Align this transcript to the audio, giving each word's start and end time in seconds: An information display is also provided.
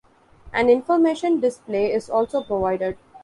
An 0.51 0.67
information 0.71 1.39
display 1.41 1.91
is 1.93 2.09
also 2.09 2.41
provided. 2.41 2.97